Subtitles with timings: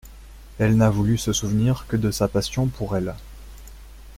[0.57, 3.13] Elle n'a voulu se souvenir que de sa passion pour elle.